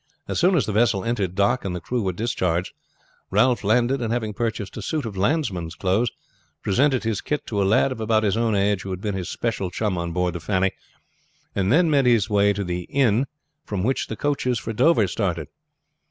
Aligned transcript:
As 0.27 0.39
soon 0.39 0.55
as 0.55 0.65
the 0.65 0.71
vessel 0.73 1.03
entered 1.05 1.35
dock 1.35 1.63
and 1.63 1.75
the 1.75 1.79
crew 1.79 2.01
were 2.01 2.11
discharged 2.11 2.73
Ralph 3.29 3.63
landed, 3.63 4.01
and 4.01 4.11
having 4.11 4.33
purchased 4.33 4.75
a 4.75 4.81
suit 4.81 5.05
of 5.05 5.15
landsman 5.15 5.69
clothes, 5.77 6.09
presented 6.63 7.03
his 7.03 7.21
kit 7.21 7.45
to 7.45 7.61
a 7.61 7.65
lad 7.69 7.91
of 7.91 8.01
about 8.01 8.23
his 8.23 8.35
own 8.35 8.55
age, 8.55 8.81
who 8.81 8.89
had 8.89 8.99
been 9.01 9.13
his 9.13 9.29
special 9.29 9.69
chum 9.69 9.99
on 9.99 10.11
board 10.11 10.33
the 10.33 10.39
Fanny, 10.39 10.71
and 11.53 11.71
then 11.71 11.87
made 11.91 12.07
his 12.07 12.31
way 12.31 12.51
to 12.51 12.63
the 12.63 12.85
inn 12.89 13.27
from 13.63 13.83
which 13.83 14.07
the 14.07 14.15
coaches 14.15 14.57
for 14.57 14.73
Dover 14.73 15.05
started. 15.05 15.49